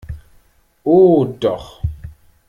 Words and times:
Oh 0.83 1.25
doch! 1.39 1.83